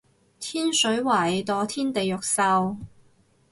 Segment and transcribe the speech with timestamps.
[0.39, 2.75] 天水圍墮天地獄獸